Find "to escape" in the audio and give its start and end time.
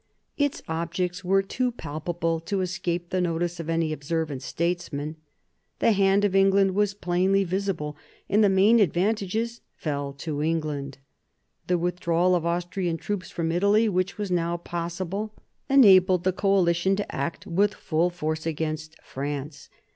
2.39-3.11